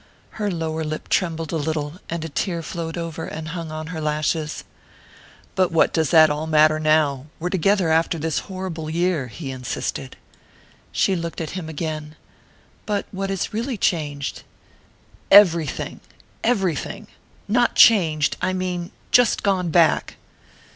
[0.41, 4.01] Her lower lip trembled a little, and a tear flowed over and hung on her
[4.01, 4.63] lashes.
[5.53, 7.27] "But what does all that matter now?
[7.39, 10.17] We're together after this horrible year," he insisted.
[10.91, 12.15] She looked at him again.
[12.87, 14.41] "But what is really changed?"
[15.29, 15.99] "Everything
[16.43, 17.05] everything!
[17.47, 20.17] Not changed, I mean just gone back."